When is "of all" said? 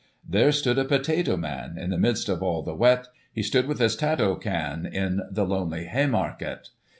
2.27-2.63